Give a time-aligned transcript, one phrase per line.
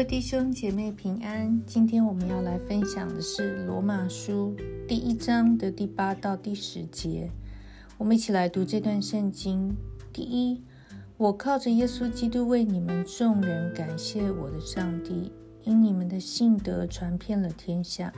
[0.00, 4.56] 位弟兄姐妹平安，今天我们要来分享的是罗马书
[4.88, 7.30] 第一章的第八到第十节。
[7.98, 9.76] 我们一起来读这段圣经。
[10.10, 10.62] 第一，
[11.18, 15.30] 我靠着耶稣基督为你们众人感谢我的上帝，
[15.64, 18.10] 因你们的信德传遍了天下。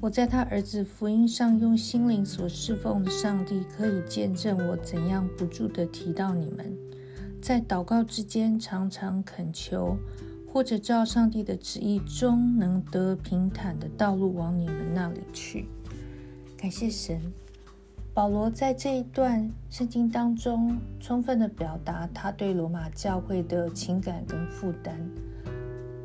[0.00, 6.76] 我在他儿子福音上用心灵所侍奉的上帝，可以见证我怎样不住地提到你们，
[7.40, 9.96] 在祷告之间常常恳求。
[10.58, 15.68] 或者照上帝的旨意，终能得平坦的道路往你们那里去。
[16.56, 17.32] 感谢神，
[18.12, 24.98] 保罗在这一段圣经当中，充分的表达他对罗马教会的情感跟负担。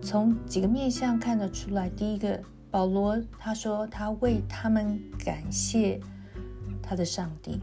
[0.03, 2.39] 从几个面向看得出来，第一个，
[2.69, 5.99] 保罗他说他为他们感谢
[6.79, 7.59] 他的上帝。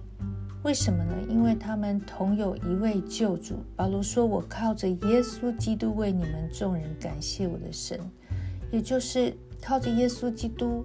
[0.63, 1.15] 为什么呢？
[1.27, 3.55] 因为他们同有一位救主。
[3.75, 7.99] 保罗说：“我靠着耶稣基督为你们众人感谢我的神。”
[8.71, 10.85] 也就是靠着耶稣基督，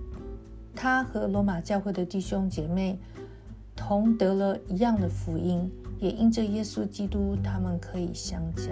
[0.73, 2.97] 他和罗马教会的弟兄姐妹
[3.75, 8.71] 同得了一样的福音，也因着耶稣基督，他们可以相交。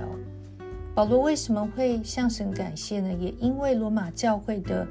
[0.96, 3.14] 保罗为什么会向神感谢呢？
[3.14, 4.88] 也因为罗马教会的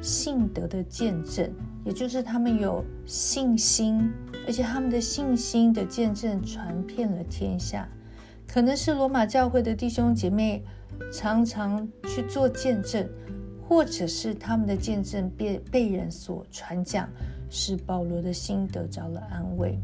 [0.00, 1.50] 信德的见证。
[1.84, 4.12] 也就是他们有信心，
[4.46, 7.88] 而且他们的信心的见证传遍了天下。
[8.46, 10.62] 可能是罗马教会的弟兄姐妹
[11.12, 13.08] 常常去做见证，
[13.66, 17.08] 或者是他们的见证被被人所传讲，
[17.48, 19.78] 使保罗的心得着了安慰。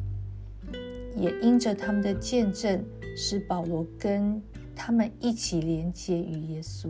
[1.17, 2.85] 也因着他们的见证，
[3.17, 4.43] 使保罗跟
[4.75, 6.89] 他们一起连接于耶稣。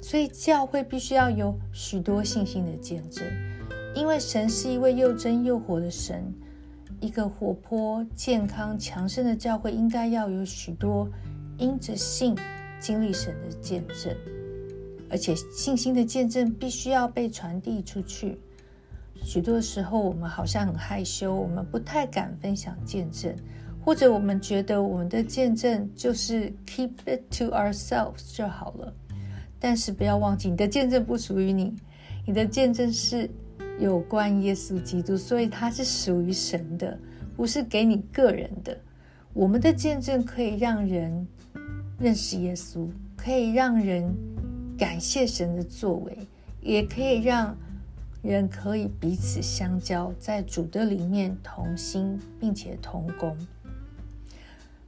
[0.00, 3.24] 所以教会必须要有许多信心的见证。
[3.94, 6.32] 因为神是一位又真又活的神，
[7.00, 11.08] 一个活泼、健康、强盛的教会应该要有许多
[11.56, 12.36] 因着信
[12.78, 14.14] 经历神的见证，
[15.10, 18.38] 而且信心的见证必须要被传递出去。
[19.20, 23.34] 许多时候，我们好像很害羞，我们不太敢分享见证，
[23.84, 28.94] 或者我们觉得我们的见证就是 keep it to ourselves 就好了。
[29.60, 31.74] 但是不要忘记，你的见证不属于你，
[32.26, 33.30] 你的见证是。
[33.80, 36.98] 有关耶稣基督，所以它是属于神的，
[37.36, 38.76] 不是给你个人的。
[39.32, 41.28] 我们的见证可以让人
[41.96, 44.12] 认识耶稣，可以让人
[44.76, 46.26] 感谢神的作为，
[46.60, 47.56] 也可以让
[48.20, 53.38] 人可以彼此相交，在主的里面同心，并且同工。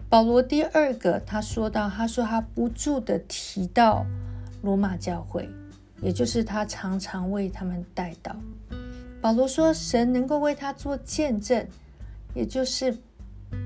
[0.09, 4.05] 保罗第二个，他说到，他说他不住的提到
[4.63, 5.49] 罗马教会，
[6.01, 8.35] 也就是他常常为他们带到。
[9.21, 11.67] 保罗说：“神能够为他做见证，
[12.35, 12.97] 也就是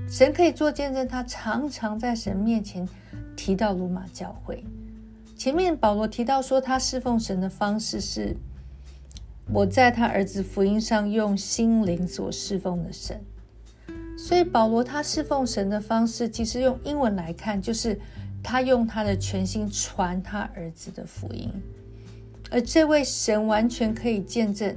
[0.09, 1.07] 神可以做见证。
[1.07, 2.87] 他常常在神面前
[3.35, 4.63] 提到罗马教会。
[5.37, 8.35] 前面保罗提到说，他侍奉神的方式是
[9.53, 13.21] 我在他儿子福音上用心灵所侍奉的神。
[14.17, 17.99] 所以保罗他侍奉神的方式，其实用英文来看，就是
[18.47, 21.51] 他用他的全心传他儿子的福音。
[22.51, 24.75] 而这位神完全可以见证。”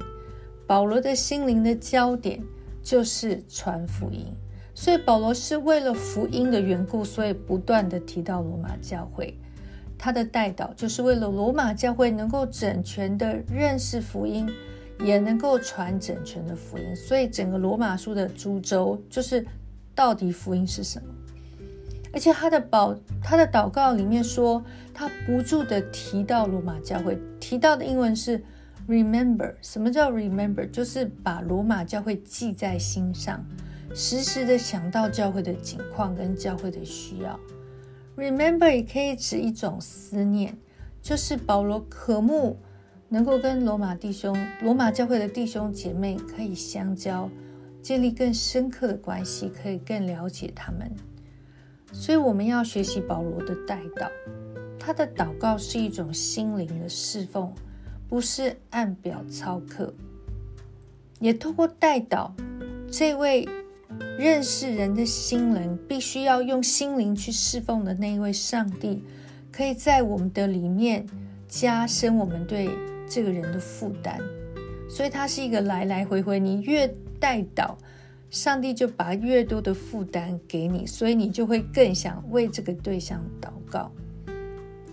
[0.67, 2.43] 保罗的心灵的焦点
[2.83, 4.27] 就是传福音，
[4.75, 9.35] 所以保罗是为了福音的缘故，所以不断的提到罗马教会。
[9.97, 14.47] 他的代祷就是为了罗马教会能够整全的认识福音，
[15.01, 16.95] 也能够传整全的福音。
[16.95, 19.47] 所以整个罗马书的主轴就是
[19.95, 21.09] 到底福音是什么。
[22.13, 28.43] 而且他的祷他的祷告里面说，他不住的提到罗马教会，提到的英文是。
[28.89, 30.67] Remember，什么叫 remember？
[30.71, 33.45] 就是把罗马教会记在心上，
[33.95, 37.39] 时时的想到教会的景况跟教会的需要。
[38.17, 40.57] Remember 也可以指一种思念，
[41.03, 42.57] 就是保罗渴慕
[43.11, 47.29] 能够跟罗马弟兄、罗马教会的弟兄姐妹可以相交，
[47.83, 50.91] 建立更深刻的关系，可以更了解他们。
[51.93, 54.09] 所以我们要学习保罗的代祷，
[54.79, 57.53] 他的祷告是一种心灵的侍奉。
[58.09, 59.93] 不是按表操课，
[61.21, 62.31] 也透过代祷，
[62.91, 63.47] 这位
[64.19, 69.05] 认识人的心灵，必须要用心灵去侍奉的那一位上帝，
[69.53, 71.07] 可以在我们的里面
[71.47, 72.71] 加深我们对
[73.07, 74.19] 这个人的负担。
[74.89, 76.89] 所以它是一个来来回回，你越
[77.21, 77.75] 代祷，
[78.31, 83.91] 上帝就把越多的负担给你，所以你就会更想为这个对象祷告。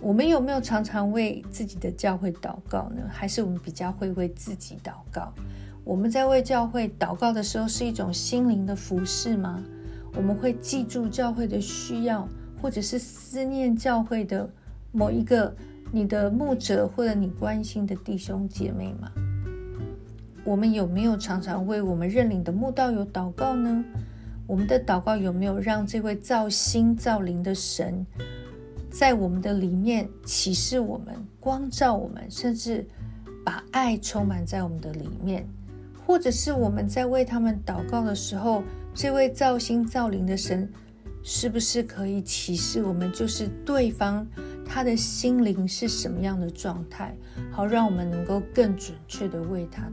[0.00, 3.02] 我们有没有常常为自己的教会祷告呢？
[3.10, 5.32] 还是我们比较会为自己祷告？
[5.84, 9.62] 我们在为教会祷告的时候，是一种心灵的服饰吗？
[10.14, 12.26] 我们会记住教会的需要，
[12.62, 14.48] 或者是思念教会的
[14.92, 15.54] 某一个
[15.92, 19.10] 你的牧者或者你关心的弟兄姐妹吗？
[20.46, 23.84] 我们有没有常常为我们认领的墓道友祷告呢？
[24.46, 28.06] 我们的祷告有没有让这位造心造灵的神
[28.88, 32.86] 在我们的里面启示我们、光照我们，甚至
[33.44, 35.44] 把爱充满在我们的里面？
[36.06, 38.62] 或者是我们在为他们祷告的时候，
[38.94, 40.70] 这位造心造灵的神
[41.24, 44.24] 是不是可以启示我们，就是对方
[44.64, 47.16] 他的心灵是什么样的状态，
[47.50, 49.90] 好让我们能够更准确的为他。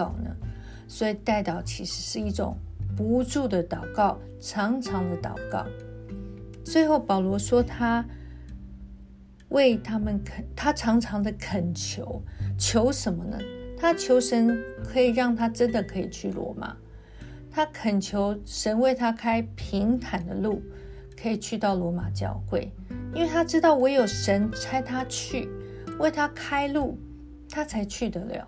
[0.00, 0.34] 告呢？
[0.88, 2.56] 所以代祷其实是一种
[2.96, 5.66] 不住的祷告，长长的祷告。
[6.64, 8.04] 最后保罗说，他
[9.48, 12.22] 为他们恳，他常常的恳求，
[12.58, 13.38] 求什么呢？
[13.78, 16.76] 他求神可以让他真的可以去罗马，
[17.50, 20.62] 他恳求神为他开平坦的路，
[21.20, 22.72] 可以去到罗马教会，
[23.14, 25.48] 因为他知道唯有神差他去，
[25.98, 26.98] 为他开路，
[27.48, 28.46] 他才去得了。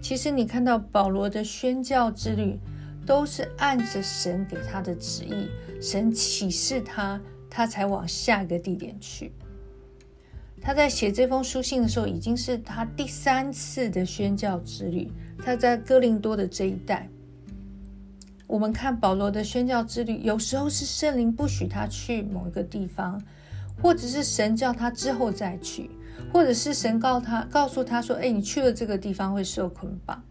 [0.00, 2.58] 其实你看到保罗的宣教之旅，
[3.06, 5.48] 都是按着神给他的旨意，
[5.80, 9.32] 神启示他，他才往下一个地点去。
[10.62, 15.10] 他在写这封书信的时候，已经是他第三次的宣教之旅。
[15.42, 17.08] 他在哥林多的这一带，
[18.46, 23.18] 我们看保罗的宣教之旅，有时候是圣灵不许他去某一个地方，
[23.80, 25.90] 或者是神叫他之后再去。
[26.32, 30.22] 或者是神告他，告诉他说：“哎，你去了这个地方会受捆绑。”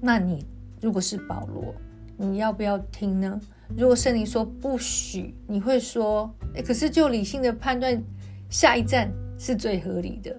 [0.00, 0.46] 那你
[0.80, 1.74] 如果是保罗，
[2.16, 3.40] 你要不要听呢？
[3.76, 8.02] 如果圣灵说不许，你会说：“哎，可是就理性的判断，
[8.48, 10.36] 下一站是最合理的。”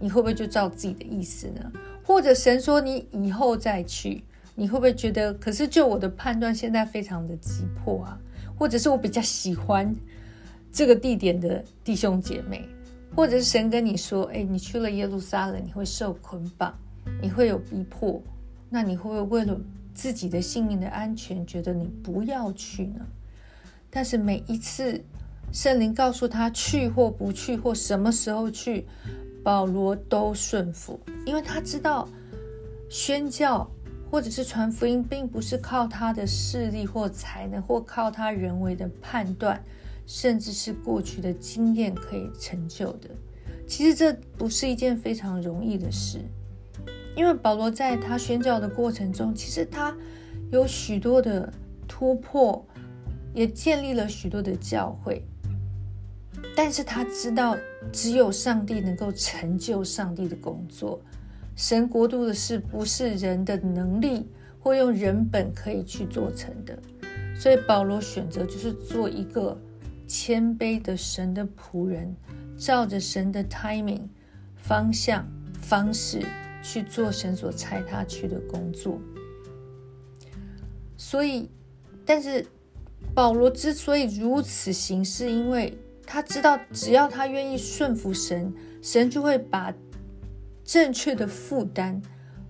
[0.00, 1.72] 你会不会就照自己的意思呢？
[2.04, 4.24] 或者神说你以后再去，
[4.54, 5.32] 你会不会觉得？
[5.34, 8.18] 可是就我的判断，现在非常的急迫啊，
[8.58, 9.94] 或者是我比较喜欢
[10.72, 12.68] 这个地点的弟兄姐妹。
[13.16, 16.76] 或者是神跟你说：“哎，你去了耶路撒冷，你会受捆绑，
[17.22, 18.20] 你会有逼迫，
[18.68, 19.58] 那你会不会为了
[19.94, 23.06] 自己的性命的安全，觉得你不要去呢？”
[23.88, 25.00] 但是每一次
[25.52, 28.84] 圣灵告诉他去或不去，或什么时候去，
[29.44, 32.08] 保罗都顺服，因为他知道
[32.90, 33.70] 宣教
[34.10, 39.62] 或者是传福音，并不是靠他的势力或才能，或靠他人为的判断。
[40.06, 43.08] 甚至是过去的经验可以成就的，
[43.66, 46.18] 其实这不是一件非常容易的事，
[47.16, 49.96] 因为保罗在他宣教的过程中，其实他
[50.50, 51.50] 有许多的
[51.88, 52.62] 突破，
[53.32, 55.22] 也建立了许多的教会，
[56.54, 57.56] 但是他知道
[57.90, 61.00] 只有上帝能够成就上帝的工作，
[61.56, 64.28] 神国度的事不是人的能力
[64.60, 66.78] 或用人本可以去做成的，
[67.34, 69.58] 所以保罗选择就是做一个。
[70.16, 72.14] 谦卑的神的仆人，
[72.56, 74.02] 照着神的 timing
[74.54, 75.26] 方向
[75.60, 76.24] 方式
[76.62, 79.00] 去做神所差他去的工作。
[80.96, 81.50] 所以，
[82.06, 82.46] 但是
[83.12, 85.76] 保罗之所以如此行事，因为
[86.06, 89.74] 他知道，只要他愿意顺服神，神就会把
[90.62, 92.00] 正确的负担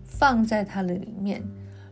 [0.02, 1.42] 放在他的里面。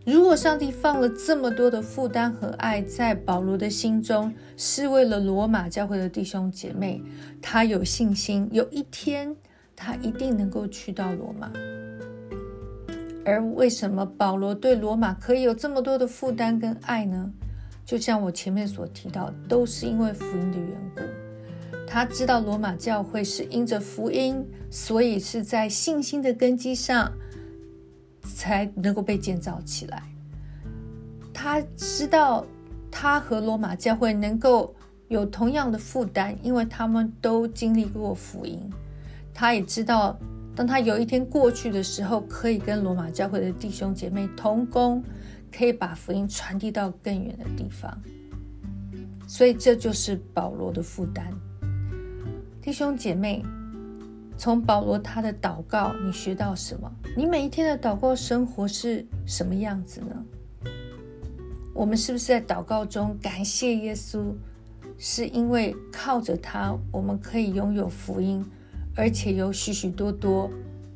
[0.04, 7.00] 如果上帝放了这么多的负担和爱在保罗的心中，是为了罗马教会的弟兄姐妹，
[7.40, 9.36] 他有信心，有一天
[9.76, 11.52] 他一定能够去到罗马。
[13.24, 17.30] 而为什么保罗对罗马可以有这么多的负担跟爱呢？
[17.86, 21.02] 就像我前面所提到，都是因为福音的缘故。
[21.86, 27.12] 他知道罗马教会是因着福音，所以是在信心的根基上。
[28.22, 30.02] 才能够被建造起来。
[31.32, 32.46] 他知道，
[32.90, 34.74] 他和罗马教会能够
[35.08, 38.58] 有同样的负担，因为他们都经历过福音。
[39.34, 40.18] 他也知道，
[40.54, 45.02] 当他有一天过去的时候，可以跟罗马教会的弟兄姐妹同工，
[45.50, 47.98] 可以把福音传递到更远的地方。
[49.26, 51.26] 所以，这就是保罗的负担，
[52.60, 53.42] 弟兄姐妹。
[54.36, 56.90] 从保罗他的祷告，你学到什么？
[57.16, 60.24] 你每一天的祷告生活是什么样子呢？
[61.74, 64.32] 我们是不是在祷告中感谢耶稣？
[64.98, 68.44] 是因为靠着他，我们可以拥有福音，
[68.94, 70.50] 而且有许许多多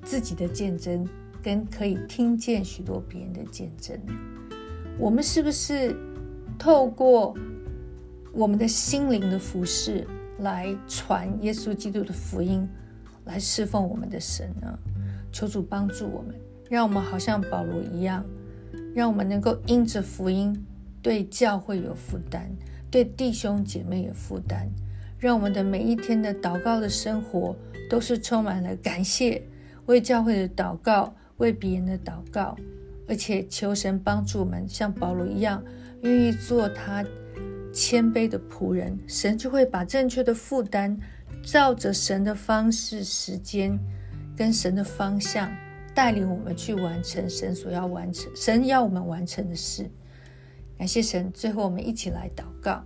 [0.04, 1.08] 自己的见证，
[1.42, 3.98] 跟可以听见许多别人的见证。
[4.98, 5.96] 我们是不是
[6.58, 7.34] 透过
[8.32, 10.06] 我们的心灵的服饰
[10.38, 12.68] 来传耶稣基督的福音？
[13.26, 14.78] 来侍奉我们的神呢？
[15.30, 16.34] 求主帮助我们，
[16.70, 18.24] 让我们好像保罗一样，
[18.94, 20.56] 让我们能够因着福音
[21.02, 22.48] 对教会有负担，
[22.90, 24.66] 对弟兄姐妹有负担，
[25.18, 27.54] 让我们的每一天的祷告的生活
[27.90, 29.42] 都是充满了感谢，
[29.84, 32.56] 为教会的祷告，为别人的祷告，
[33.06, 35.62] 而且求神帮助我们，像保罗一样，
[36.02, 37.04] 愿意做他
[37.72, 40.98] 谦卑的仆人，神就会把正确的负担，
[41.46, 43.78] 照着神的方式、时间
[44.36, 45.48] 跟神的方向，
[45.94, 49.88] 带领我们去完成神所要完成、神要我们完成的事。
[50.76, 52.82] 感谢神，最后我们一起来祷告。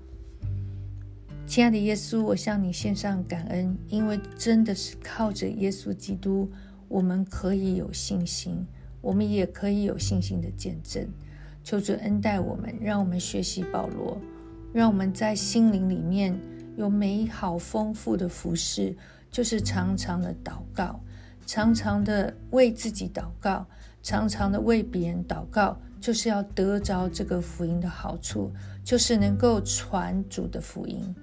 [1.47, 6.47] 亲爱的耶稣，我向你献上感恩，因为真的是靠着耶稣基督，
[6.87, 8.65] 我们可以有信心，
[9.01, 11.09] 我们也可以有信心的见证。
[11.65, 14.21] 求主恩待我们，让我们学习保罗，
[14.75, 16.39] 让我们在心灵里面
[16.81, 18.97] 有美好丰富的服饰，
[19.31, 20.99] 就是常常的祷告，
[21.47, 23.67] 常常的为自己祷告，
[24.03, 28.51] 常常的为别人祷告，就是要得着这个福音的好处，
[28.83, 31.15] 就是能够传主的福音。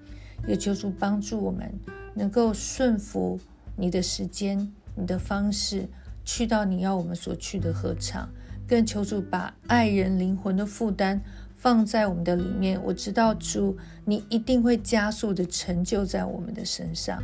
[0.48, 1.74] 也求主帮助我们，
[2.14, 3.40] 能够顺服
[3.76, 5.90] 你的时间、你的方式，
[6.24, 8.30] 去到你要我们所去的合场。
[8.68, 11.20] 更求主把爱人灵魂的负担
[11.58, 12.82] 放在我们的里面。
[12.84, 17.22] 我知道主，你一定会加速的成就在我们的身上。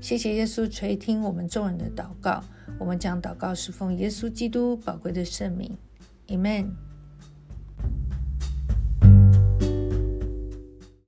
[0.00, 2.44] 谢谢耶稣垂听我们众人的祷告。
[2.78, 5.76] 我们将祷告是奉耶稣基督宝贵的圣名
[6.28, 6.89] ，Amen。